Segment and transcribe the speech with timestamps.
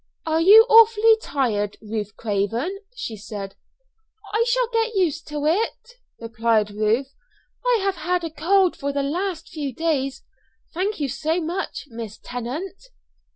[0.25, 3.53] "Are you awfully tired, Ruth Craven?" she said.
[4.33, 7.13] "I shall get used to it," replied Ruth.
[7.63, 10.23] "I have had a cold for the last few days.
[10.73, 12.85] Thank you so much, Miss Tennant!"